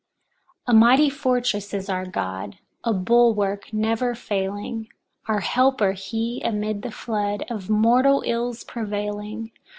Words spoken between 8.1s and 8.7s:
ills